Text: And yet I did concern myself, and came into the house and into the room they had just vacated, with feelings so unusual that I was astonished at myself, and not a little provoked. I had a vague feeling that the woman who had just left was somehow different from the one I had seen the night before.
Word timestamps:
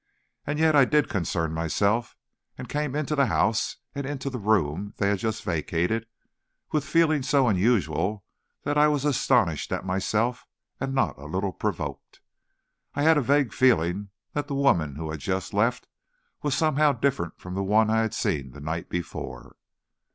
And 0.47 0.57
yet 0.57 0.75
I 0.75 0.83
did 0.85 1.09
concern 1.09 1.53
myself, 1.53 2.15
and 2.57 2.67
came 2.67 2.95
into 2.95 3.15
the 3.15 3.27
house 3.27 3.77
and 3.93 4.03
into 4.03 4.31
the 4.31 4.39
room 4.39 4.95
they 4.97 5.09
had 5.09 5.19
just 5.19 5.43
vacated, 5.43 6.07
with 6.71 6.83
feelings 6.83 7.29
so 7.29 7.47
unusual 7.47 8.25
that 8.63 8.79
I 8.79 8.87
was 8.87 9.05
astonished 9.05 9.71
at 9.71 9.85
myself, 9.85 10.47
and 10.79 10.95
not 10.95 11.19
a 11.19 11.25
little 11.27 11.53
provoked. 11.53 12.19
I 12.95 13.03
had 13.03 13.19
a 13.19 13.21
vague 13.21 13.53
feeling 13.53 14.09
that 14.33 14.47
the 14.47 14.55
woman 14.55 14.95
who 14.95 15.11
had 15.11 15.19
just 15.19 15.53
left 15.53 15.85
was 16.41 16.55
somehow 16.55 16.93
different 16.93 17.39
from 17.39 17.53
the 17.53 17.61
one 17.61 17.91
I 17.91 17.99
had 18.01 18.15
seen 18.15 18.53
the 18.53 18.59
night 18.59 18.89
before. 18.89 19.55